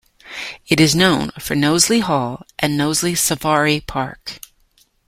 It 0.65 0.79
is 0.79 0.95
known 0.95 1.29
for 1.39 1.53
Knowsley 1.53 1.99
Hall 1.99 2.41
and 2.57 2.75
Knowsley 2.75 3.13
Safari 3.13 3.81
Park. 3.81 4.39